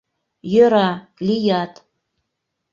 Йӧра, 0.53 0.89
лият. 1.25 1.73